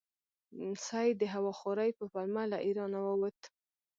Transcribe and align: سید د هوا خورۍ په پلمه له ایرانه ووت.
سید 0.85 1.15
د 1.19 1.23
هوا 1.33 1.51
خورۍ 1.59 1.89
په 1.99 2.05
پلمه 2.13 2.43
له 2.51 2.57
ایرانه 2.65 2.99
ووت. 3.05 3.39